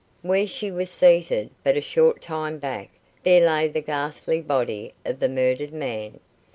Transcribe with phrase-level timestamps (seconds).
[0.23, 2.89] Where she was seated, but a short time back,
[3.21, 6.19] there lay the ghastly body of the murdered man.